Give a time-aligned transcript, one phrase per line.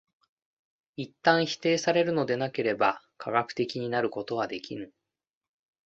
[0.95, 4.91] 一旦否定されるのでなければ科学的になることはできぬ。